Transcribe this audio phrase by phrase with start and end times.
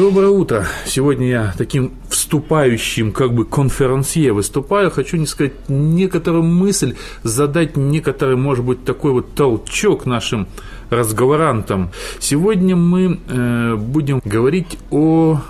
[0.00, 0.66] Доброе утро.
[0.86, 1.92] Сегодня я таким
[2.30, 4.92] вступающим как бы конферансье выступаю.
[4.92, 6.94] Хочу не сказать некоторую мысль,
[7.24, 10.46] задать некоторый, может быть, такой вот толчок нашим
[10.90, 11.90] разговорантам.
[12.20, 15.40] Сегодня мы э, будем говорить о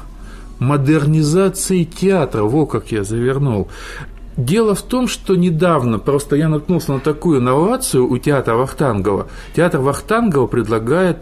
[0.58, 2.44] модернизации театра.
[2.44, 3.68] Во как я завернул.
[4.38, 9.26] Дело в том, что недавно просто я наткнулся на такую инновацию у театра Вахтангова.
[9.54, 11.18] Театр Вахтангова предлагает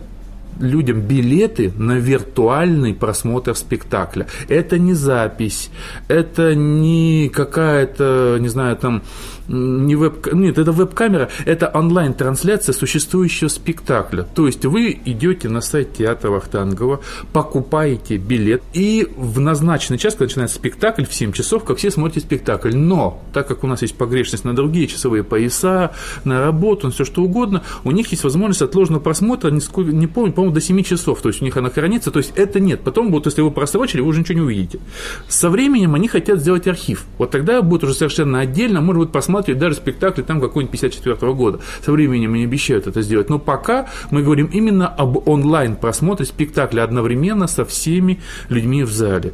[0.60, 4.26] людям билеты на виртуальный просмотр спектакля.
[4.48, 5.70] Это не запись,
[6.08, 9.02] это не какая-то, не знаю, там
[9.48, 10.32] не веб...
[10.32, 14.22] Нет, это веб-камера, это онлайн-трансляция существующего спектакля.
[14.22, 17.00] То есть вы идете на сайт театра Вахтангова,
[17.32, 22.26] покупаете билет, и в назначенный час, когда начинается спектакль, в 7 часов, как все смотрите
[22.26, 22.76] спектакль.
[22.76, 25.92] Но, так как у нас есть погрешность на другие часовые пояса,
[26.24, 30.06] на работу, на все что угодно, у них есть возможность отложенного просмотра, не, сколько, не
[30.06, 31.20] помню, по-моему, до 7 часов.
[31.20, 32.80] То есть у них она хранится, то есть это нет.
[32.80, 34.80] Потом будут, если вы просрочили, вы уже ничего не увидите.
[35.28, 37.04] Со временем они хотят сделать архив.
[37.18, 41.60] Вот тогда будет уже совершенно отдельно, может быть, посмотреть даже спектакли там какой-нибудь 54 года.
[41.84, 43.30] Со временем они обещают это сделать.
[43.30, 49.32] Но пока мы говорим именно об онлайн-просмотре спектакля одновременно со всеми людьми в зале.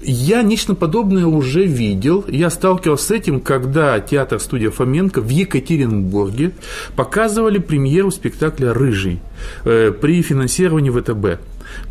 [0.00, 2.24] Я нечто подобное уже видел.
[2.28, 6.52] Я сталкивался с этим, когда театр-студия Фоменко в Екатеринбурге
[6.94, 9.20] показывали премьеру спектакля «Рыжий»
[9.64, 11.40] э, при финансировании ВТБ.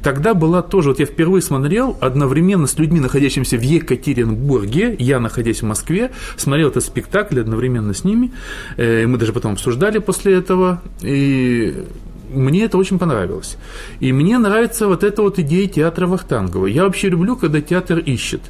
[0.01, 5.61] Тогда была тоже, вот я впервые смотрел одновременно с людьми, находящимися в Екатеринбурге, я, находясь
[5.61, 8.31] в Москве, смотрел этот спектакль одновременно с ними,
[8.77, 11.83] э, мы даже потом обсуждали после этого, и
[12.29, 13.57] мне это очень понравилось.
[13.99, 16.67] И мне нравится вот эта вот идея театра Вахтангова.
[16.67, 18.41] Я вообще люблю, когда театр ищет.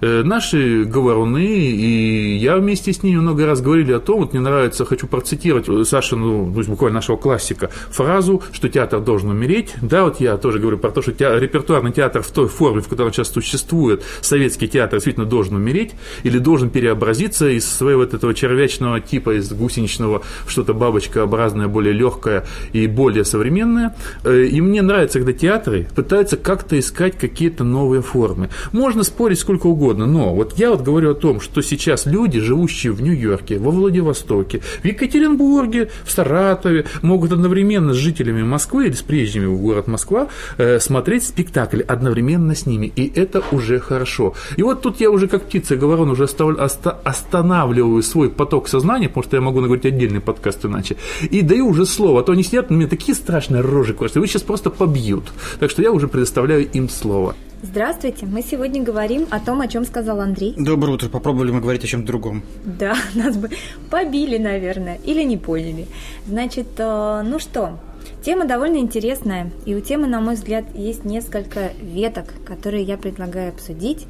[0.00, 4.42] Э, наши говоруны, и я вместе с ними много раз говорили о том, вот мне
[4.42, 9.74] нравится, хочу процитировать Саша, ну, буквально нашего классика, фразу, что театр должен умереть.
[9.82, 12.88] Да, вот я тоже говорю про то, что театр, репертуарный театр в той форме, в
[12.88, 15.92] которой он сейчас существует, советский театр действительно должен умереть
[16.22, 22.44] или должен переобразиться из своего вот этого червячного типа, из гусеничного что-то бабочкообразное, более легкое
[22.72, 23.94] и более более современная.
[24.24, 28.48] Э, и мне нравится, когда театры пытаются как-то искать какие-то новые формы.
[28.72, 32.92] Можно спорить сколько угодно, но вот я вот говорю о том, что сейчас люди, живущие
[32.92, 39.02] в Нью-Йорке, во Владивостоке, в Екатеринбурге, в Саратове, могут одновременно с жителями Москвы или с
[39.02, 42.92] приезжими в город Москва э, смотреть спектакль одновременно с ними.
[42.96, 44.34] И это уже хорошо.
[44.56, 49.36] И вот тут я уже как птица говорю, уже останавливаю свой поток сознания, потому что
[49.36, 50.96] я могу наговорить отдельный подкаст иначе,
[51.30, 52.20] и даю уже слово.
[52.20, 55.24] А то они сидят, у меня такие такие страшные рожи корчат, его сейчас просто побьют.
[55.60, 57.34] Так что я уже предоставляю им слово.
[57.62, 60.54] Здравствуйте, мы сегодня говорим о том, о чем сказал Андрей.
[60.56, 62.42] Доброе утро, попробовали мы говорить о чем-то другом.
[62.64, 63.50] Да, нас бы
[63.90, 65.86] побили, наверное, или не поняли.
[66.26, 67.78] Значит, э, ну что,
[68.22, 73.50] Тема довольно интересная, и у темы, на мой взгляд, есть несколько веток, которые я предлагаю
[73.50, 74.06] обсудить.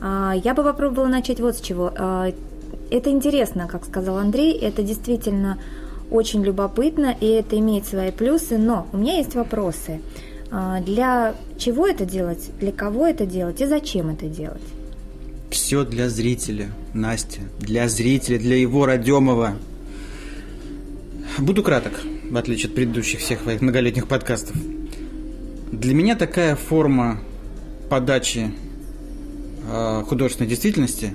[0.00, 1.92] А, я бы попробовала начать вот с чего.
[1.96, 2.32] А,
[2.90, 5.58] это интересно, как сказал Андрей, это действительно
[6.10, 10.00] очень любопытно, и это имеет свои плюсы, но у меня есть вопросы.
[10.50, 14.62] А, для чего это делать, для кого это делать и зачем это делать?
[15.50, 19.56] Все для зрителя, Настя, для зрителя, для его Родемова.
[21.38, 21.92] Буду краток,
[22.28, 24.56] в отличие от предыдущих всех своих многолетних подкастов.
[25.72, 27.20] Для меня такая форма
[27.88, 28.52] подачи
[29.68, 31.12] э, художественной действительности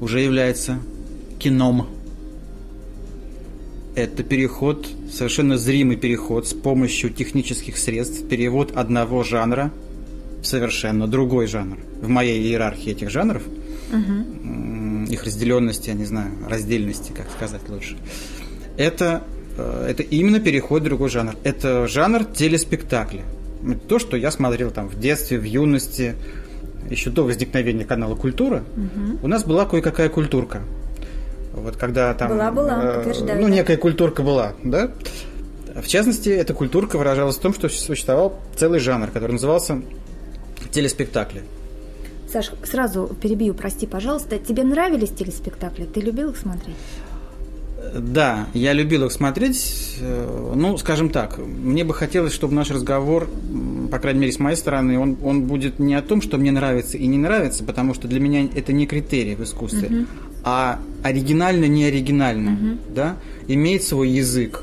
[0.00, 0.78] уже является
[1.38, 1.86] кином
[3.94, 9.70] это переход, совершенно зримый переход с помощью технических средств, перевод одного жанра
[10.42, 11.78] в совершенно другой жанр.
[12.00, 13.42] В моей иерархии этих жанров,
[13.92, 15.04] угу.
[15.10, 17.96] их разделенности, я не знаю, раздельности, как сказать лучше,
[18.76, 19.24] это,
[19.58, 21.34] э, это именно переход в другой жанр.
[21.42, 23.22] Это жанр телеспектакля.
[23.88, 26.14] То, что я смотрел там в детстве, в юности,
[26.88, 29.18] еще до возникновения канала «Культура», угу.
[29.22, 30.62] у нас была кое-какая культурка–
[31.60, 32.30] вот когда там...
[32.30, 33.40] Была, была, э, подтверждаю.
[33.40, 34.90] Ну, некая культурка была, да?
[35.74, 39.82] В частности, эта культурка выражалась в том, что существовал целый жанр, который назывался
[40.70, 41.42] телеспектакли.
[42.30, 44.38] Саш, сразу перебью, прости, пожалуйста.
[44.38, 45.84] Тебе нравились телеспектакли?
[45.84, 46.76] Ты любил их смотреть?
[47.94, 49.96] Да, я любил их смотреть.
[50.00, 53.28] Э, ну, скажем так, мне бы хотелось, чтобы наш разговор,
[53.90, 56.98] по крайней мере, с моей стороны, он, он будет не о том, что мне нравится
[56.98, 60.06] и не нравится, потому что для меня это не критерий в искусстве, угу.
[60.44, 62.78] а оригинально, не оригинально, угу.
[62.94, 63.16] да,
[63.48, 64.62] имеет свой язык,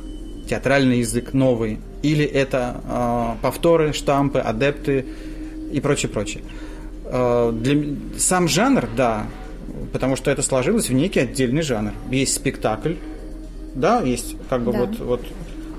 [0.50, 5.06] театральный язык новый, или это э, повторы, штампы, адепты
[5.72, 6.44] и прочее, прочее.
[7.06, 9.26] Э, для, сам жанр, да,
[9.94, 11.94] потому что это сложилось в некий отдельный жанр.
[12.12, 12.94] Есть спектакль,
[13.76, 14.80] да, есть как бы да.
[14.80, 15.26] вот, вот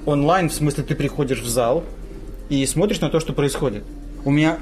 [0.06, 1.84] онлайн, в смысле ты приходишь в зал
[2.48, 3.84] и смотришь на то, что происходит.
[4.24, 4.58] У меня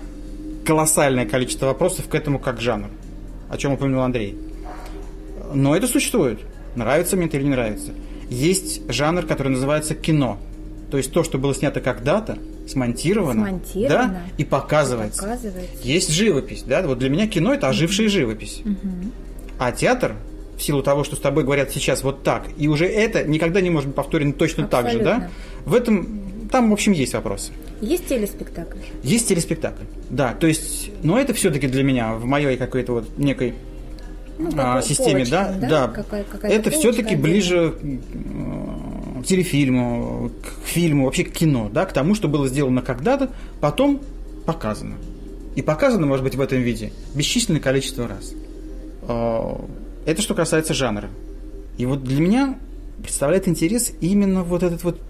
[0.64, 2.90] колоссальное количество вопросов к этому как жанру,
[3.48, 4.36] о чем упомянул Андрей.
[5.54, 6.40] Но это существует.
[6.74, 7.92] Нравится мне это или не нравится.
[8.28, 10.38] Есть жанр, который называется кино.
[10.90, 12.38] То есть то, что было снято когда-то,
[12.68, 15.22] смонтировано, смонтировано да, и показывается.
[15.22, 15.82] показывается.
[15.82, 16.82] Есть живопись, да.
[16.82, 18.62] Вот для меня кино это ожившая живопись.
[18.64, 19.10] Угу.
[19.58, 20.14] А театр
[20.56, 23.70] в силу того, что с тобой говорят сейчас вот так, и уже это никогда не
[23.70, 24.90] может быть повторено точно Абсолютно.
[24.90, 25.30] так же, да?
[25.64, 27.52] В этом там, в общем, есть вопросы.
[27.80, 28.78] Есть телеспектакль?
[29.02, 30.32] Есть телеспектакль, да.
[30.32, 33.54] То есть, но это все-таки для меня в моей какой-то вот некой
[34.38, 37.74] ну, а, системе, полочка, да, да, какая, какая это все-таки ближе
[39.20, 43.30] к телефильму, к фильму, вообще к кино, да, к тому, что было сделано когда-то,
[43.60, 44.00] потом
[44.44, 44.96] показано.
[45.54, 48.32] И показано, может быть, в этом виде бесчисленное количество раз.
[49.02, 49.64] А,
[50.04, 51.08] это что касается жанра.
[51.78, 52.58] И вот для меня
[53.02, 55.00] представляет интерес именно вот этот вот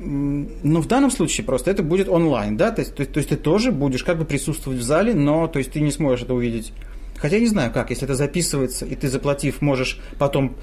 [0.00, 3.36] но в данном случае просто это будет онлайн, да, то есть, то, то есть ты
[3.36, 6.72] тоже будешь как бы присутствовать в зале, но то есть ты не сможешь это увидеть.
[7.18, 10.56] Хотя я не знаю как, если это записывается, и ты заплатив, можешь потом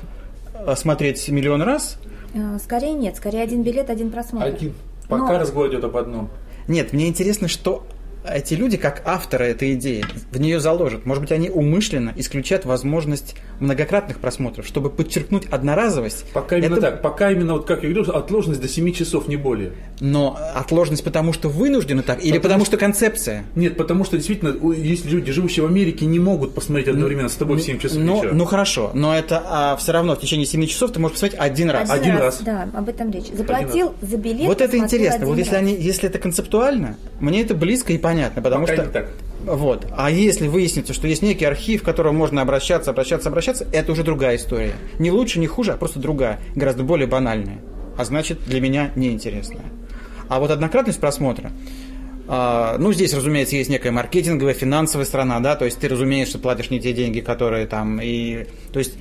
[0.53, 1.97] э, смотреть миллион раз.
[2.33, 4.45] Э, скорее нет, скорее один билет, один просмотр.
[4.45, 4.73] Один.
[5.07, 5.39] Пока но...
[5.39, 6.29] разговор идет об одном.
[6.67, 7.85] Нет, мне интересно, что
[8.23, 11.05] эти люди, как авторы этой идеи, в нее заложат.
[11.05, 16.25] Может быть, они умышленно исключат возможность многократных просмотров, чтобы подчеркнуть одноразовость.
[16.33, 16.81] Пока именно это...
[16.81, 17.01] так.
[17.01, 19.73] Пока именно, вот как я говорю, отложенность до 7 часов, не более.
[19.99, 22.77] Но отложенность потому, что вынуждены так, или потому, что...
[22.77, 23.45] что концепция?
[23.55, 27.57] Нет, потому что действительно, есть люди, живущие в Америке, не могут посмотреть одновременно с тобой
[27.57, 28.33] в 7 часов ну, вечера.
[28.33, 31.69] Ну хорошо, но это а, все равно в течение 7 часов ты можешь посмотреть один
[31.69, 31.89] раз.
[31.89, 32.41] Один, один раз.
[32.41, 32.41] раз.
[32.41, 33.27] Да, об этом речь.
[33.33, 34.47] Заплатил за билет.
[34.47, 35.25] Вот это интересно.
[35.25, 38.10] Вот если, они, если это концептуально, мне это близко и понятно,
[38.41, 38.85] потому Пока что...
[38.85, 39.09] Не так.
[39.43, 39.87] Вот.
[39.95, 44.03] А если выяснится, что есть некий архив, к которому можно обращаться, обращаться, обращаться, это уже
[44.03, 44.73] другая история.
[44.99, 47.59] Не лучше, не хуже, а просто другая, гораздо более банальная.
[47.97, 49.65] А значит, для меня неинтересная.
[50.29, 51.51] А вот однократность просмотра,
[52.27, 56.69] Uh, ну, здесь, разумеется, есть некая маркетинговая, финансовая сторона, да, то есть ты, разумеется, платишь
[56.69, 58.93] не те деньги, которые там, и, то есть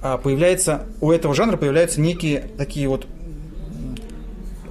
[0.00, 3.08] uh, появляется, у этого жанра появляются некие такие вот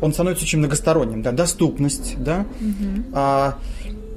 [0.04, 3.04] он становится очень многосторонним, да, доступность, да, угу.
[3.14, 3.58] а,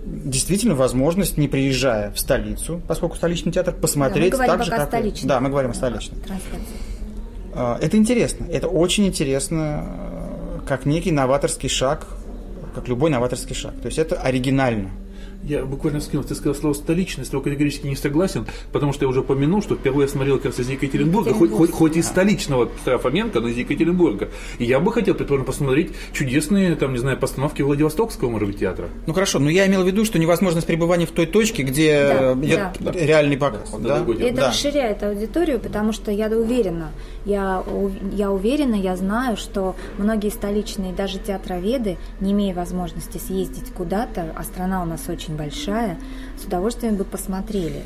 [0.04, 4.88] действительно возможность, не приезжая в столицу, поскольку столичный театр, посмотреть да, так же, как...
[4.88, 5.28] Столичный.
[5.28, 6.18] Да, мы говорим о столичном.
[7.54, 12.06] А, это интересно, это очень интересно, как некий новаторский шаг,
[12.74, 13.74] как любой новаторский шаг.
[13.80, 14.90] То есть это оригинально.
[15.46, 19.08] Я буквально скинул, ты сказал слово столичный, с тобой категорически не согласен, потому что я
[19.08, 22.68] уже упомянул, что впервые я смотрел как раз из Екатеринбурга, хоть, хоть, хоть из столичного
[22.84, 24.30] Фоменко, но из Екатеринбурга.
[24.58, 28.88] И я бы хотел, предположим, посмотреть чудесные, там, не знаю, постановки Владивостокского, может быть, театра.
[29.06, 32.32] Ну хорошо, но я имел в виду, что невозможность пребывания в той точке, где да,
[32.32, 32.90] идет да.
[32.90, 33.70] реальный показ.
[33.78, 34.24] Да, да?
[34.24, 34.48] Это да.
[34.48, 36.90] расширяет аудиторию, потому что я уверена,
[37.24, 37.62] я,
[38.12, 44.42] я уверена, я знаю, что многие столичные, даже театроведы, не имея возможности съездить куда-то, а
[44.42, 45.98] страна у нас очень большая,
[46.40, 47.82] с удовольствием бы посмотрели.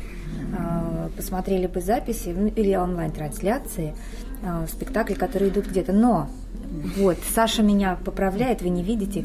[0.57, 3.95] А, посмотрели бы записи ну, или онлайн-трансляции
[4.43, 5.93] а, спектакли, которые идут где-то.
[5.93, 6.29] Но
[6.71, 9.25] вот, Саша меня поправляет, вы не видите,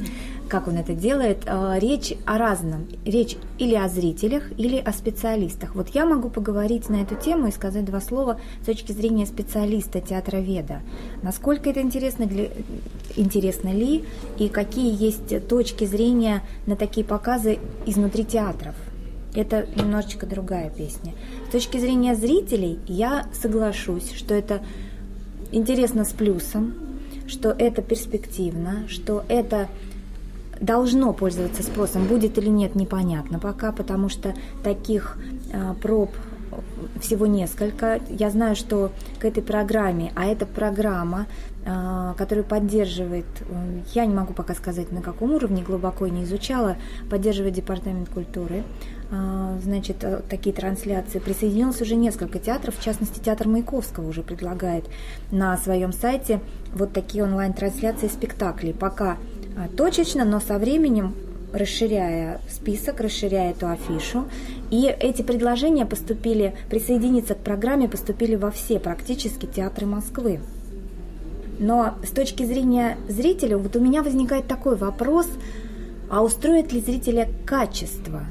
[0.50, 1.44] как он это делает.
[1.46, 2.88] А, речь о разном.
[3.06, 5.76] Речь или о зрителях, или о специалистах.
[5.76, 10.02] Вот я могу поговорить на эту тему и сказать два слова с точки зрения специалиста,
[10.02, 10.82] театроведа.
[11.22, 12.50] Насколько это интересно, для,
[13.16, 14.06] интересно ли,
[14.40, 18.74] и какие есть точки зрения на такие показы изнутри театров.
[19.36, 21.14] Это немножечко другая песня.
[21.50, 24.62] С точки зрения зрителей я соглашусь, что это
[25.52, 26.74] интересно с плюсом,
[27.28, 29.68] что это перспективно, что это
[30.60, 32.06] должно пользоваться спросом.
[32.08, 35.18] Будет или нет, непонятно пока, потому что таких
[35.52, 36.12] э, проб
[37.02, 38.00] всего несколько.
[38.10, 41.28] Я знаю, что к этой программе, а эта программа,
[41.66, 46.78] э, которую поддерживает, э, я не могу пока сказать на каком уровне, глубоко не изучала,
[47.10, 48.64] поддерживает Департамент культуры.
[49.12, 51.20] Э, значит, э, такие трансляции.
[51.20, 54.86] Присоединилось уже несколько театров, в частности, театр Маяковского уже предлагает
[55.32, 56.40] на своем сайте
[56.74, 58.74] вот такие онлайн-трансляции спектаклей.
[58.74, 59.18] Пока
[59.58, 61.14] а, точечно, но со временем
[61.54, 64.26] расширяя список, расширяя эту афишу.
[64.72, 70.40] И эти предложения поступили, присоединиться к программе поступили во все практически театры Москвы.
[71.60, 75.28] Но с точки зрения зрителя, вот у меня возникает такой вопрос,
[76.10, 78.26] а устроит ли зрителя качество?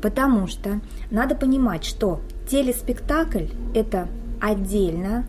[0.00, 4.08] Потому что надо понимать, что телеспектакль– это
[4.40, 5.24] отдельно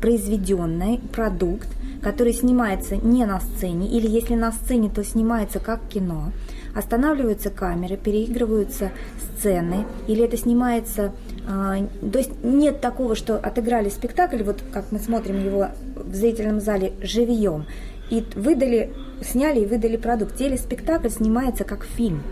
[0.00, 1.68] произведенный продукт,
[2.02, 6.32] который снимается не на сцене, или если на сцене, то снимается как кино.
[6.74, 8.90] Останавливаются камеры, переигрываются
[9.20, 11.12] сцены, или это снимается...
[11.46, 16.60] Э, то есть нет такого, что отыграли спектакль, вот как мы смотрим его в зрительном
[16.60, 17.66] зале живьем,
[18.08, 20.36] и выдали, сняли и выдали продукт.
[20.36, 22.22] Телеспектакль снимается как фильм,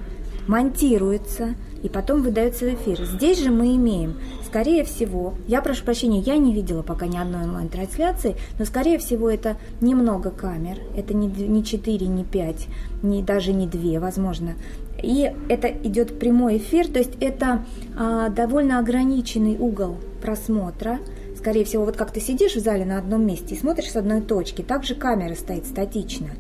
[0.47, 3.05] монтируется и потом выдается в эфир.
[3.05, 4.17] Здесь же мы имеем
[4.49, 9.29] скорее всего, я прошу прощения, я не видела пока ни одной онлайн-трансляции, но скорее всего
[9.29, 12.67] это немного камер, это не, не 4, не 5,
[13.03, 14.55] не, даже не 2, возможно.
[15.03, 17.65] И это идет прямой эфир, то есть это
[17.97, 20.99] а, довольно ограниченный угол просмотра.
[21.37, 24.23] Скорее всего, вот как ты сидишь в зале на одном месте и смотришь с одной
[24.23, 26.31] точки, также камера стоит статично.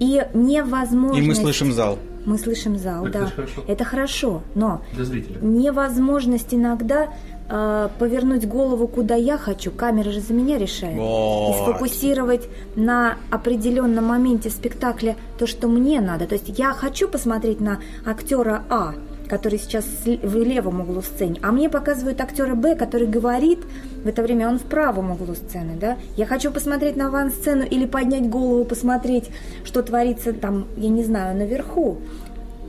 [0.00, 1.18] И невозможно...
[1.18, 1.98] И мы слышим зал.
[2.24, 3.26] Мы слышим зал, Это да.
[3.26, 3.64] хорошо.
[3.66, 5.38] Это хорошо, но Для зрителя.
[5.40, 7.08] невозможность иногда
[7.48, 10.96] э, повернуть голову куда я хочу, камера же за меня решает.
[10.98, 11.50] Вот.
[11.50, 16.26] И сфокусировать на определенном моменте спектакля то, что мне надо.
[16.26, 18.94] То есть я хочу посмотреть на актера А,
[19.28, 23.58] который сейчас в левом углу сцены, а мне показывают актера Б, который говорит,
[24.02, 25.96] в это время он в правом углу сцены, да.
[26.16, 29.30] Я хочу посмотреть на авансцену или поднять голову, посмотреть,
[29.64, 31.98] что творится там, я не знаю, наверху.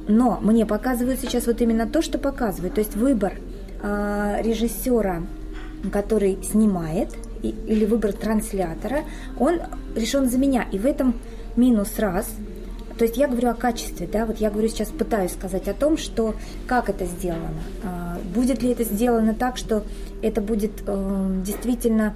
[0.08, 2.74] Но мне показывают сейчас вот именно то, что показывают.
[2.76, 3.34] То есть выбор
[3.82, 5.24] а, режиссера,
[5.92, 7.10] который снимает,
[7.42, 9.04] и- или выбор транслятора,
[9.40, 9.60] он
[9.96, 10.66] решен за меня.
[10.72, 11.14] И в этом
[11.56, 12.30] минус раз.
[13.00, 15.98] То есть я говорю о качестве, да, вот я говорю сейчас, пытаюсь сказать о том,
[15.98, 16.36] что
[16.68, 17.54] как это сделано.
[17.82, 19.84] А, Будет ли это сделано так, что
[20.22, 22.14] это будет э, действительно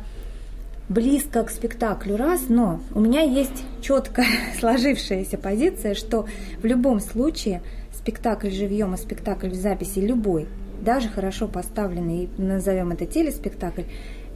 [0.89, 4.25] близко к спектаклю раз, но у меня есть четко
[4.59, 6.27] сложившаяся позиция, что
[6.61, 7.61] в любом случае
[7.95, 10.47] спектакль живьем и спектакль в записи любой,
[10.81, 13.83] даже хорошо поставленный, назовем это телеспектакль,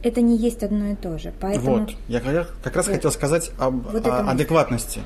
[0.02, 1.34] это не есть одно и то же.
[1.38, 2.20] Поэтому Вот, я
[2.62, 2.94] как раз Вот.
[2.94, 5.00] хотел сказать об Вот о- это мысль.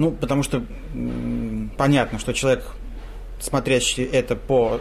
[0.00, 0.64] Ну, потому что
[1.76, 2.64] понятно, что человек,
[3.38, 4.80] смотрящий это по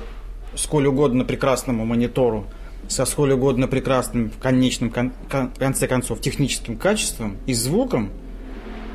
[0.56, 2.46] сколь угодно прекрасному монитору,
[2.88, 8.12] со сколь угодно прекрасным в конечном кон- кон- конце концов техническим качеством и звуком,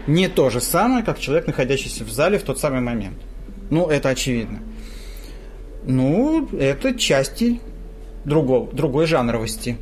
[0.06, 3.18] не то же самое, как человек, находящийся в зале в тот самый момент.
[3.68, 4.60] Ну, это очевидно.
[5.84, 7.60] Ну, это части
[8.24, 9.76] другого, другой жанровости,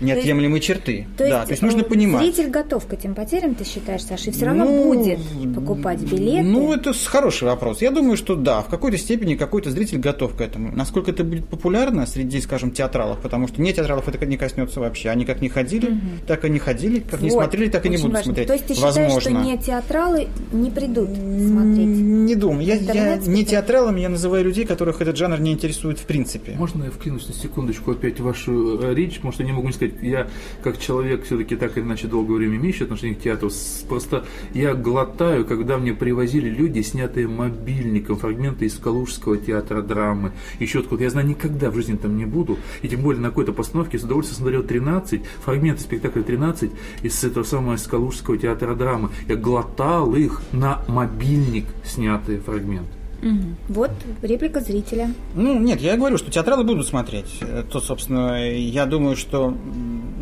[0.00, 1.06] неотъемлемые черты.
[1.16, 2.22] То есть, да, то есть нужно э, понимать.
[2.22, 5.18] Зритель готов к этим потерям, ты считаешь, Саша, и все равно Ну, будет
[5.54, 6.42] покупать билеты.
[6.42, 7.82] Ну, это хороший вопрос.
[7.82, 10.72] Я думаю, что да, в какой-то степени какой-то зритель готов к этому.
[10.74, 15.10] Насколько это будет популярно среди, скажем, театралов, потому что не театралов это не коснется вообще.
[15.10, 17.96] Они как не ходили, так и не ходили, как не Вот, смотрели, так и не
[17.96, 18.24] будут важно.
[18.24, 18.46] смотреть.
[18.46, 19.20] То есть ты считаешь, Возможно.
[19.20, 21.86] что не театралы не придут смотреть?
[21.86, 22.64] Не думаю.
[22.64, 26.52] Я, я не театралами, я называю людей, которых этот жанр не интересует в принципе.
[26.52, 29.72] Можно я вклинусь на секундочку опять в вашу э, речь, что я не могу не
[29.72, 30.28] сказать, я
[30.62, 33.50] как человек все-таки так или иначе долгое время имеющий отношение к театру,
[33.88, 40.80] просто я глотаю, когда мне привозили люди, снятые мобильником, фрагменты из Калужского театра драмы, еще
[40.80, 41.04] откуда.
[41.04, 44.04] Я знаю, никогда в жизни там не буду, и тем более на какой-то постановке с
[44.04, 46.70] удовольствием смотрел 13, фрагменты спектакля 13
[47.02, 49.10] из этого самого из Калужского театра драмы.
[49.28, 52.99] Я глотал их на мобильник снятые фрагменты.
[53.22, 53.56] Мгм.
[53.68, 53.90] Вот
[54.22, 55.12] реплика зрителя.
[55.34, 57.26] Ну, нет, я говорю, что театралы будут смотреть.
[57.70, 59.54] То, собственно, я думаю, что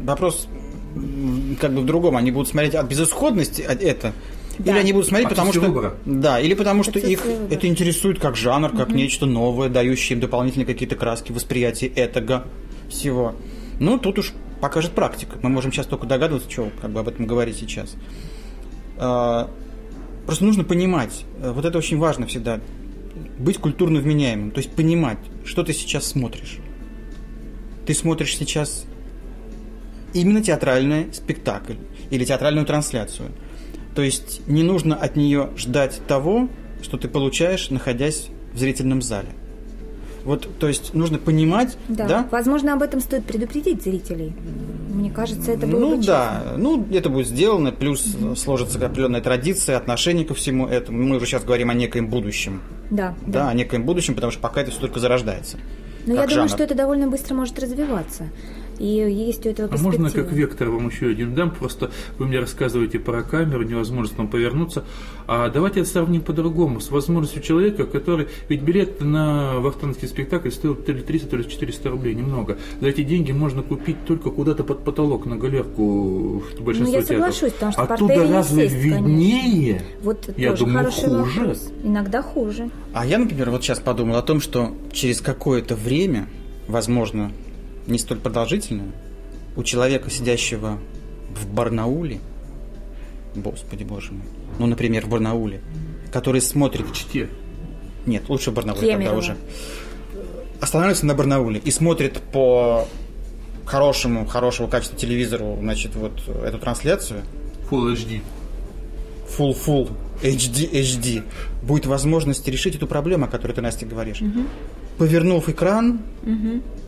[0.04, 0.48] вопрос
[1.60, 2.16] как бы в другом.
[2.16, 4.12] Они будут смотреть от безысходности от это.
[4.58, 4.72] Да.
[4.72, 5.60] Или они будут смотреть, потому что...
[5.60, 5.94] Выбора.
[6.04, 7.54] Да, или потому что их выбора.
[7.54, 12.44] это интересует как жанр, как нечто новое, дающее им дополнительные какие-то краски, восприятие этого
[12.88, 13.36] всего.
[13.78, 15.38] Ну, тут уж покажет практика.
[15.42, 17.94] Мы можем сейчас только догадываться, что как бы об этом говорить сейчас.
[18.96, 19.48] А,
[20.28, 22.60] Просто нужно понимать, э, вот это очень важно всегда,
[23.38, 26.58] быть культурно вменяемым, то есть понимать, что ты сейчас смотришь.
[27.86, 28.86] Ты смотришь сейчас
[30.12, 31.74] именно театральный спектакль
[32.10, 33.30] или театральную трансляцию.
[33.94, 36.48] То есть не нужно от нее ждать того,
[36.82, 39.30] что ты получаешь, находясь в зрительном зале.
[40.28, 42.06] Вот, то есть нужно понимать, Да.
[42.06, 44.34] да, Возможно, об этом стоит предупредить зрителей.
[44.92, 49.78] Мне кажется, это было ну бы да, ну это будет сделано, плюс сложится определенная традиция,
[49.78, 51.02] отношение ко всему этому.
[51.02, 52.94] Мы уже сейчас говорим о некоем будущем, честно.
[52.96, 55.56] Да, да, о некоем будущем, потому что пока это все только зарождается.
[56.04, 56.56] Но я как думаю, жанр.
[56.56, 58.24] что это довольно быстро может развиваться.
[58.78, 61.50] И есть у этого А можно как вектор вам еще один дам?
[61.50, 64.84] Просто вы мне рассказываете про камеру, невозможность там повернуться.
[65.26, 66.80] А давайте это сравним по-другому.
[66.80, 68.28] С возможностью человека, который...
[68.48, 72.58] Ведь билет на вахтанский спектакль стоил то ли 300, то ли 400 рублей, немного.
[72.80, 77.02] За эти деньги можно купить только куда-то под потолок на галерку в большинстве Ну, я
[77.02, 77.34] театров.
[77.34, 79.82] соглашусь, потому что Оттуда разве сесть, виднее?
[80.02, 81.40] Вот Я тоже думаю, хороший хуже.
[81.40, 81.72] вопрос.
[81.82, 82.70] Иногда хуже.
[82.92, 86.28] А я, например, вот сейчас подумал о том, что через какое-то время,
[86.68, 87.32] возможно,
[87.88, 88.92] не столь продолжительное,
[89.56, 90.78] у человека, сидящего
[91.34, 92.20] в Барнауле,
[93.34, 94.26] господи боже мой,
[94.58, 95.60] ну, например, в Барнауле,
[96.12, 96.86] который смотрит...
[96.86, 97.28] В Чите.
[98.06, 99.04] Нет, лучше в Барнауле Кемерово.
[99.04, 99.36] тогда уже.
[100.60, 102.86] Останавливается на Барнауле и смотрит по
[103.66, 107.22] хорошему, хорошего качества телевизору, значит, вот эту трансляцию,
[107.70, 108.22] Full HD.
[109.28, 109.90] full full
[110.22, 111.22] HD HD,
[111.62, 114.22] будет возможность решить эту проблему, о которой ты, Настя, говоришь.
[114.96, 116.00] Повернув экран,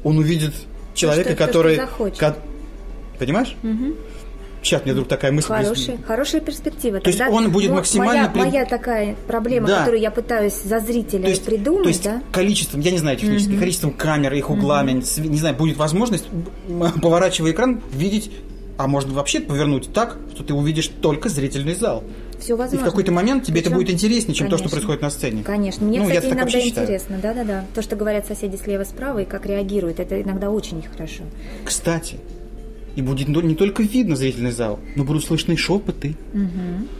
[0.03, 0.55] он увидит
[1.01, 2.13] человека, что- то, что который...
[2.17, 2.37] ко-
[3.19, 3.57] Понимаешь?
[4.63, 5.49] Сейчас мне вдруг такая мысль...
[5.49, 7.01] Хорошая, хорошая перспектива.
[7.01, 9.79] То есть он будет максимально Моя, пред- моя такая проблема, Да.
[9.79, 12.23] которую я пытаюсь за зрителя То есть, придумать, то есть да?
[12.31, 16.27] количеством, я не знаю технически, количеством камер, их углами, св- не знаю, будет возможность,
[17.01, 18.31] поворачивая экран, видеть,
[18.77, 22.05] а можно вообще повернуть так, что ты увидишь только зрительный зал.
[22.41, 22.87] Все И возможно.
[22.87, 24.77] в какой-то момент тебе это Причем- будет интереснее, чем то, что Конечно.
[24.77, 25.43] происходит на сцене.
[25.43, 25.87] Конечно.
[25.87, 27.19] Мне, Ну, я кстати, так иногда интересно.
[27.23, 27.65] Да-да-да.
[27.75, 31.23] То, что говорят соседи слева справа и как реагируют, это иногда очень хорошо.
[31.65, 32.17] Кстати,
[32.97, 36.17] и будет не тол- не только видно зрительный зал, но будут слышны шепоты.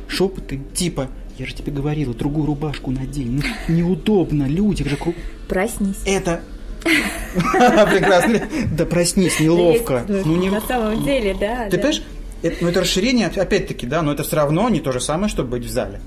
[0.09, 5.15] Шепоты типа «Я же тебе говорила, другую рубашку надень, ну, неудобно, люди же...» кру-».
[5.49, 5.97] Проснись.
[6.07, 6.41] Это...
[7.33, 8.41] Прекрасно.
[8.77, 10.05] Да проснись, неловко.
[10.09, 11.65] Ну, не- На самом деле, да.
[11.69, 12.03] Ты понимаешь,
[12.43, 15.51] это, ну, это расширение, опять-таки, да, но это все равно не то же самое, чтобы
[15.51, 16.01] быть в зале.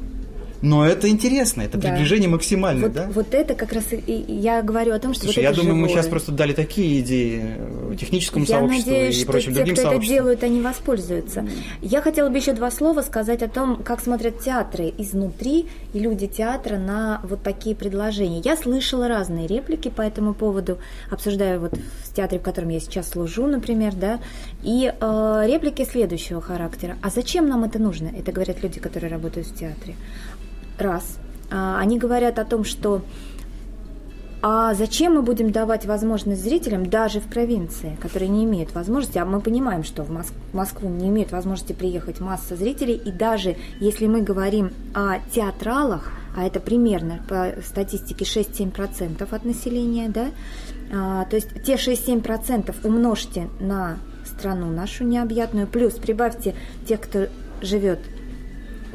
[0.64, 1.90] Но это интересно, это Да.
[1.90, 3.10] приближение максимальное, Вот, да?
[3.14, 5.88] вот это как раз и, я говорю о том, что Слушай, вот я думаю, мы
[5.90, 6.02] живое.
[6.02, 9.74] сейчас просто дали такие идеи э, техническому Я сообществу надеюсь, и что прочим те, другим
[9.76, 10.18] кто это сообществам.
[10.18, 11.46] делают, они воспользуются.
[11.82, 16.28] Я хотела бы еще два слова сказать о том, как смотрят театры изнутри и люди
[16.28, 18.40] театра на вот такие предложения.
[18.40, 20.78] Я слышала разные реплики по этому поводу,
[21.12, 21.74] обсуждаю вот
[22.06, 24.22] в театре, в котором я сейчас служу, например, да,
[24.64, 26.96] и э, реплики следующего характера.
[27.02, 28.08] А зачем нам это нужно?
[28.18, 29.96] Это говорят люди, которые работают в театре.
[30.78, 31.18] Раз.
[31.52, 33.02] А, Они говорят о том, что
[34.46, 39.24] а зачем мы будем давать возможность зрителям даже в провинции, которые не имеют возможности, а
[39.24, 43.56] мы понимаем, что в Моск- в Москву не имеют возможности приехать масса зрителей, и даже
[43.80, 50.32] если мы говорим о театралах, а это примерно по статистике 6-7% от населения, да,
[50.94, 56.54] а, то есть те 6-7% умножьте на страну нашу необъятную, плюс прибавьте
[56.86, 57.28] тех, кто
[57.62, 58.00] живет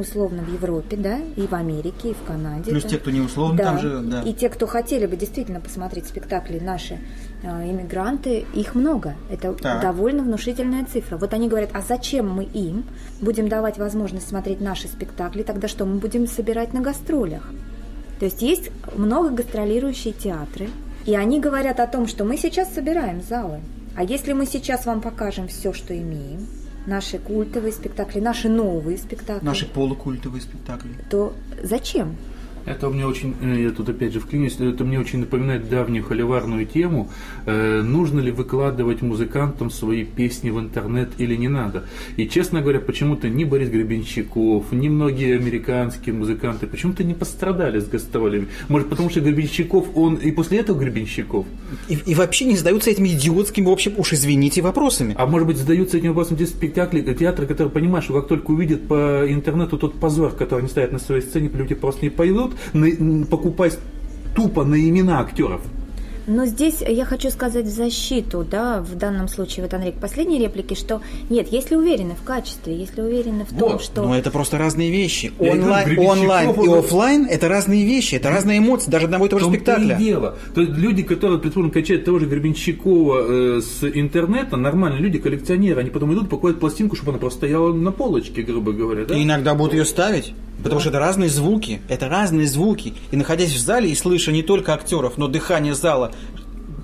[0.01, 2.71] условно в Европе, да, и в Америке, и в Канаде.
[2.71, 2.89] Плюс да.
[2.91, 3.65] те, кто не условно Да.
[3.65, 4.23] там живет, да.
[4.23, 6.99] И те, кто хотели бы действительно посмотреть спектакли наши
[7.43, 9.15] э, иммигранты, их много.
[9.31, 9.81] Это Так.
[9.81, 11.17] довольно внушительная цифра.
[11.17, 12.85] Вот они говорят, а зачем мы им
[13.21, 17.43] будем давать возможность смотреть наши спектакли, тогда что мы будем собирать на гастролях?
[18.19, 20.69] То есть есть много гастролирующие театры,
[21.07, 23.61] и они говорят о том, что мы сейчас собираем залы.
[23.97, 26.47] А если мы сейчас вам покажем все, что имеем,
[26.87, 30.91] наши культовые спектакли, наши новые спектакли, Наши полукультовые спектакли.
[31.11, 32.17] то зачем?
[32.69, 36.67] Это мне очень, э, я тут опять же вклинюсь, это мне очень напоминает давнюю холиварную
[36.67, 37.09] тему.
[37.47, 41.85] Э, нужно ли выкладывать музыкантам свои песни в интернет или не надо?
[42.19, 47.89] И, честно говоря, почему-то ни Борис Гребенщиков, ни многие американские музыканты почему-то не пострадали с
[47.89, 48.49] гастролями.
[48.69, 51.47] Может, потому что Гребенщиков, он и после этого Гребенщиков?
[51.89, 55.15] И, и вообще не задаются этими идиотскими, в общем, уж извините, вопросами.
[55.17, 58.87] А может быть, задаются этим вопросом те спектакли, театры, которые понимают, что как только увидят
[58.87, 63.27] по интернету тот позор, который они ставят на своей сцене, люди просто не пойдут на-
[63.27, 63.79] покупать
[64.35, 65.61] тупо на имена актеров.
[66.29, 70.39] Но здесь я хочу сказать в защиту, да, в данном случае, вот, Андрей, к последней
[70.39, 74.03] реплике, что нет, если уверены в качестве, если уверены в том, Вот, что...
[74.03, 75.33] Но это просто разные вещи.
[75.39, 79.49] Онлайн, онлайн и офлайн это разные вещи, это разные эмоции, даже одного и того же
[79.49, 79.97] спектакля.
[79.97, 80.37] и дело.
[80.55, 85.81] То есть люди, которые, предположим, качают того же Гребенщикова э, с интернета, нормальные люди, коллекционеры,
[85.81, 89.07] они потом идут, покупают пластинку, чтобы она просто стояла на полочке, грубо говоря.
[89.07, 89.17] Да?
[89.17, 92.95] И иногда будут ее ставить, потому что это разные звуки, это разные звуки.
[93.11, 96.13] И находясь в зале и слыша не только актеров, но дыхание зала,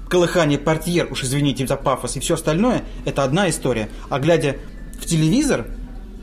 [0.08, 3.88] колыхание портьер, уж извините за пафос, и все остальное, это одна история.
[4.10, 4.56] А глядя
[5.00, 5.66] в телевизор,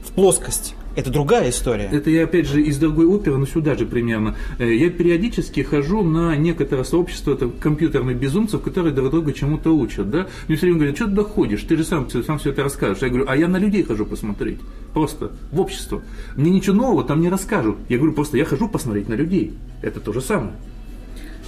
[0.05, 1.89] в плоскость, это другая история.
[1.91, 4.35] Это я опять же из другой оперы, но сюда же примерно.
[4.59, 10.09] Э, Я периодически хожу на некоторое сообщество там, компьютерных безумцев, которые друг друга чему-то учат.
[10.09, 10.27] Да?
[10.47, 13.01] Мне все время говорят, что ты доходишь, ты же сам, сам все это расскажешь.
[13.01, 14.59] Я говорю, а я на людей хожу посмотреть.
[14.93, 16.01] Просто в общество.
[16.35, 17.77] Мне ничего нового там не расскажут.
[17.87, 19.53] Я говорю, просто я хожу посмотреть на людей.
[19.81, 20.53] Это то же самое.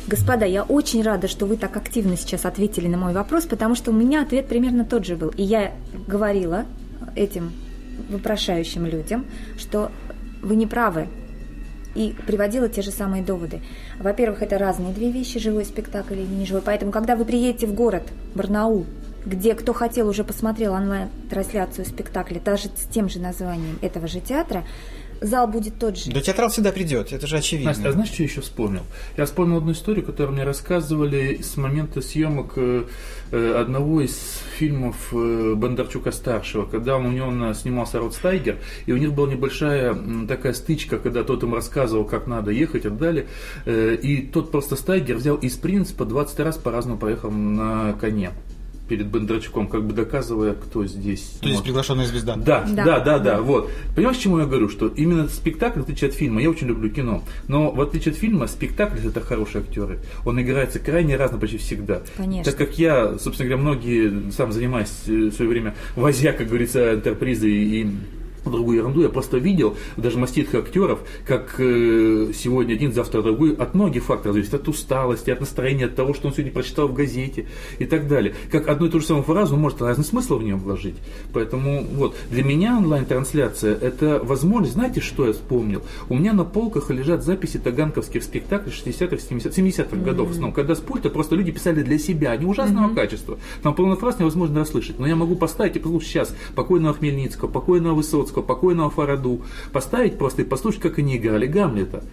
[0.08, 3.91] Господа, я очень рада, что вы так активно сейчас ответили на мой вопрос, потому что
[3.91, 5.29] у меня ответ примерно тот же был.
[5.38, 5.73] И я
[6.08, 6.65] говорила
[7.15, 7.51] этим
[8.10, 9.25] вопрошающим людям,
[9.58, 9.91] что
[10.41, 11.08] вы не правы.
[11.95, 13.62] И приводила те же самые доводы.
[13.99, 16.63] Во-первых, это разные две вещи, живой спектакль или не живой.
[16.65, 18.03] Поэтому, когда вы приедете в город
[18.34, 18.88] Барнаул,
[19.25, 24.63] где кто хотел уже посмотрел онлайн-трансляцию спектакля, даже с тем же названием этого же театра,
[25.23, 26.12] зал будет тот же.
[26.12, 27.71] Да театрал всегда придет, это же очевидно.
[27.71, 28.81] Настя, а знаешь, что я еще вспомнил?
[29.17, 32.86] Я вспомнил одну историю, которую мне рассказывали с момента съемок э,
[33.31, 39.13] э, одного из фильмов э, Бондарчука-старшего, когда у него снимался Род Стайгер, и у них
[39.13, 39.95] была небольшая
[40.27, 43.27] такая стычка, когда тот им рассказывал, как надо ехать и так далее,
[43.65, 48.31] и тот просто Стайгер взял из принципа 20 раз по-разному проехал на коне
[48.87, 51.37] перед Бондарчуком, как бы доказывая, кто здесь.
[51.41, 52.35] То есть приглашенная звезда.
[52.35, 53.71] Да, да, да, да, да, вот.
[53.95, 54.69] Понимаешь, чему я говорю?
[54.69, 58.17] Что именно спектакль, в отличие от фильма, я очень люблю кино, но в отличие от
[58.17, 59.99] фильма, спектакль это хорошие актеры.
[60.25, 62.01] Он играется крайне разно почти всегда.
[62.17, 62.51] Конечно.
[62.51, 66.93] Так как я, собственно говоря, многие, сам занимаюсь э, в свое время, возя, как говорится,
[66.93, 67.89] интерпризы и
[68.51, 69.01] другую ерунду.
[69.01, 74.36] Я просто видел даже маститых актеров, как э, сегодня один, завтра другой, от многих факторов
[74.36, 77.45] зависит, от усталости, от настроения, от того, что он сегодня прочитал в газете
[77.79, 78.36] и так далее.
[78.51, 80.95] Как одну и ту же самую фразу, он может разный смысл в нее вложить.
[81.34, 85.84] Поэтому вот, для меня онлайн-трансляция– это возможность, знаете, что я вспомнил?
[86.10, 90.03] У меня на полках лежат записи таганковских спектаклей 60-х, 70-х, 70-х mm-hmm.
[90.03, 90.38] годов.
[90.38, 92.95] Ну, когда с пульта просто люди писали для себя, они ужасного mm-hmm.
[92.95, 93.38] качества.
[93.62, 94.99] Там полный фраз невозможно расслышать.
[94.99, 99.41] Но я могу поставить и послушать сейчас покойного Хмельницкого, покойного Высоцкого, Высоцкого, покойного Фараду,
[99.71, 102.03] поставить просто и послушать, как они играли Гамлета.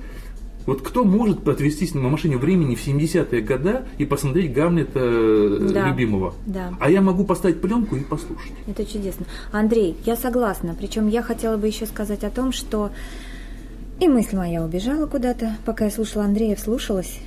[0.67, 5.89] Вот кто может отвестись на машине времени в 70-е годы и посмотреть Гамлета э, да,
[5.89, 6.35] любимого?
[6.47, 6.75] Да.
[6.79, 8.53] А я могу поставить пленку и послушать.
[8.67, 9.25] Это чудесно.
[9.53, 10.77] Андрей, я согласна.
[10.79, 12.91] Причем я хотела бы еще сказать о том, что
[14.01, 17.19] и мысль моя убежала куда-то, пока я слушала Андрея, вслушалась,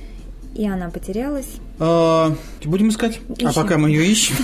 [0.54, 1.56] и она потерялась.
[1.80, 3.20] А, будем искать.
[3.36, 3.48] Ищем.
[3.48, 4.36] А пока мы ее ищем.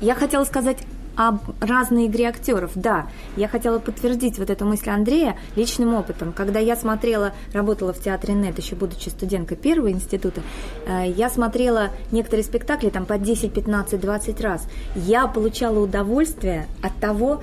[0.00, 0.78] Я хотела сказать
[1.20, 2.70] об разной игре актеров.
[2.74, 3.06] Да,
[3.36, 6.32] я хотела подтвердить вот эту мысль Андрея личным опытом.
[6.32, 10.40] Когда я смотрела, работала в театре НЕТ, еще будучи студенткой первого института,
[10.86, 14.66] э, я смотрела некоторые спектакли там по 10, 15, 20 раз.
[14.94, 17.42] Я получала удовольствие от того,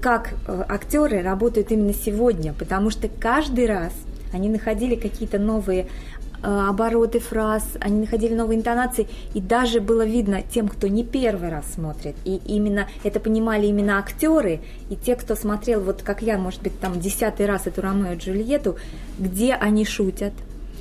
[0.00, 3.92] как э, актеры работают именно сегодня, потому что каждый раз
[4.32, 5.88] они находили какие-то новые
[6.42, 11.72] обороты фраз, они находили новые интонации, и даже было видно тем, кто не первый раз
[11.74, 16.62] смотрит, и именно это понимали именно актеры, и те, кто смотрел, вот как я, может
[16.62, 18.76] быть, там десятый раз эту Ромео и Джульетту,
[19.18, 20.32] где они шутят,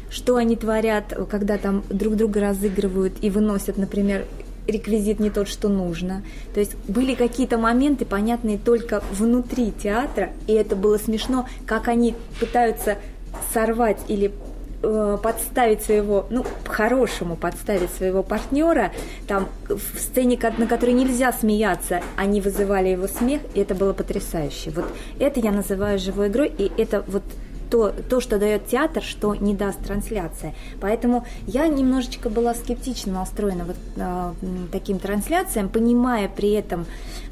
[0.09, 4.25] что они творят, когда там друг друга разыгрывают и выносят, например,
[4.67, 6.23] реквизит не тот, что нужно.
[6.53, 12.15] То есть были какие-то моменты, понятные только внутри театра, и это было смешно, как они
[12.39, 12.97] пытаются
[13.53, 14.46] сорвать или Э,
[14.81, 18.91] подставить своего, ну, по-хорошему подставить своего партнера,
[19.27, 24.71] там, в сцене, на которой нельзя смеяться, они вызывали его смех, и это было потрясающе.
[24.71, 24.85] Вот
[25.19, 27.23] это я называю живой игрой, и это вот
[27.69, 30.53] то, то, что дает театр, что не даст трансляция.
[30.79, 34.33] Поэтому я немножечко была скептично настроена вот э,
[34.71, 36.85] таким трансляциям, понимая при этом,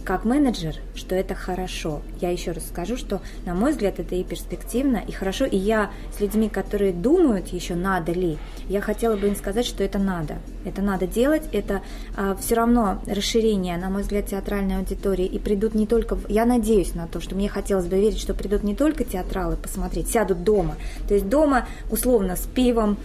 [0.06, 2.02] как менеджер, что это хорошо.
[2.22, 5.46] Я еще раз скажу, что, на мой взгляд, это и перспективно, и хорошо.
[5.46, 8.38] И я с людьми, которые думают еще, надо ли,
[8.70, 10.38] я хотела бы им сказать, что это надо.
[10.64, 11.82] Это надо делать, это
[12.16, 15.26] а, все равно расширение, на мой взгляд, театральной аудитории.
[15.26, 16.18] И придут не только...
[16.30, 20.10] Я надеюсь на то, что мне хотелось бы верить, что придут не только театралы посмотреть,
[20.26, 20.76] сядут дома.
[21.08, 22.98] То есть дома, условно, с пивом,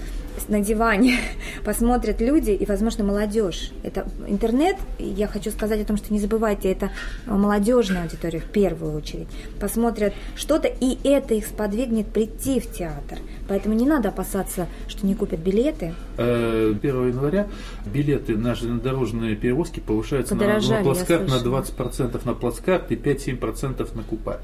[0.48, 1.18] на диване
[1.64, 3.72] посмотрят люди и, возможно, молодежь.
[3.82, 6.90] Это интернет, я хочу сказать о том, что не забывайте, это
[7.26, 9.28] молодежная аудитория в первую очередь.
[9.58, 13.18] Посмотрят что-то, и это их сподвигнет прийти в театр.
[13.48, 15.94] Поэтому не надо опасаться, что не купят билеты.
[16.16, 17.48] 1 э, января
[17.84, 24.02] билеты на железнодорожные перевозки повышаются на, на плацкарт на 20% на плацкарт и 5-7% на
[24.02, 24.38] купе.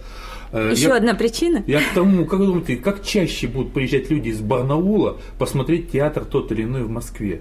[0.52, 1.62] Э, Еще я, одна причина?
[1.66, 6.52] Я к тому, как думаете, как чаще будут приезжать люди из Барнаула посмотреть театр тот
[6.52, 7.40] или иной в Москве?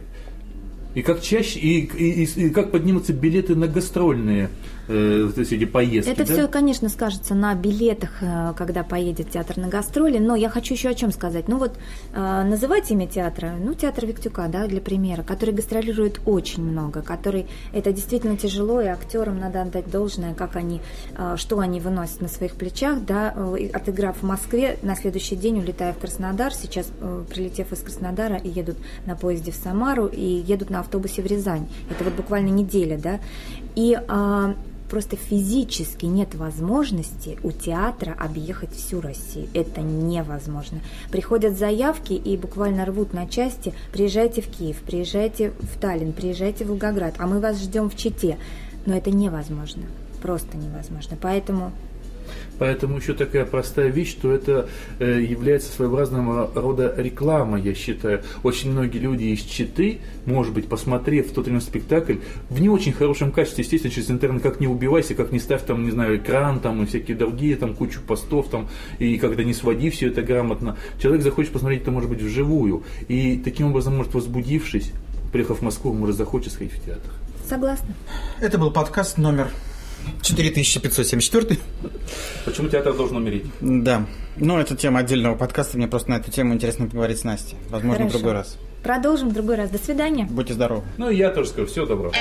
[0.94, 4.50] И как чаще, и, и, и, и как поднимутся билеты на гастрольные
[4.88, 6.12] э, эти поездки.
[6.12, 6.34] Это да?
[6.34, 10.90] все, конечно, скажется на билетах, э, когда поедет театр на гастроли, но я хочу еще
[10.90, 11.48] о чем сказать.
[11.48, 11.74] Ну вот,
[12.14, 17.48] э, называть имя театра, ну, театр Виктюка, да, для примера, который гастролирует очень много, который,
[17.74, 20.82] это действительно тяжело, и актерам надо отдать должное, как они,
[21.18, 23.36] э, что они выносят на своих плечах, да,
[23.74, 26.92] отыграв в Москве, на следующий день улетая в Краснодар, сейчас,
[27.30, 31.68] прилетев из Краснодара, и едут на поезде в Самару, и едут на автобусе в Рязань.
[31.90, 33.20] Это вот буквально неделя, да,
[33.76, 33.98] и
[34.96, 39.50] просто физически нет возможности у театра объехать всю Россию.
[39.54, 40.80] Это невозможно.
[41.12, 43.74] Приходят заявки и буквально рвут на части.
[43.92, 48.38] Приезжайте в Киев, приезжайте в Таллин, приезжайте в Волгоград, а мы вас ждем в Чите.
[48.86, 49.84] Но это невозможно.
[50.22, 51.18] Просто невозможно.
[51.22, 51.74] Поэтому
[52.58, 58.22] Поэтому еще такая простая вещь, что это э, является своеобразного рода реклама, я считаю.
[58.44, 62.18] Очень многие люди из Читы, может быть, посмотрев тот или иной спектакль,
[62.50, 65.84] в не очень хорошем качестве, естественно, через интернет, как не убивайся, как не ставь там,
[65.84, 68.68] не знаю, экран там и всякие другие, там кучу постов там,
[69.00, 70.78] и когда не своди все это грамотно.
[71.02, 72.84] Человек захочет посмотреть это, может быть, вживую.
[73.08, 74.92] И таким образом, может, возбудившись,
[75.32, 77.12] приехав в Москву, может, захочет сходить в театр.
[77.48, 77.94] Согласна.
[78.42, 79.50] Это был подкаст номер
[80.22, 81.58] 4574.
[82.46, 83.46] Почему театр должен умереть?
[83.62, 84.06] Да.
[84.38, 85.78] Но это тема отдельного подкаста.
[85.78, 87.58] Мне просто на эту тему интересно поговорить с Настей.
[87.70, 88.10] Возможно, Хорошо.
[88.10, 88.58] в другой раз.
[88.84, 89.70] Продолжим в другой раз.
[89.70, 90.28] До свидания.
[90.30, 90.84] Будьте здоровы.
[90.98, 92.14] Ну и я тоже скажу, всего доброго.